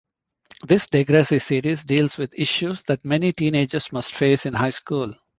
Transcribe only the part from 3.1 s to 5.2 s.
teenagers must face in high school.